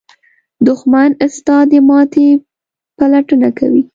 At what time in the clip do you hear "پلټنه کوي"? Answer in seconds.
2.97-3.83